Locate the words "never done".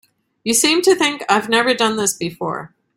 1.47-1.95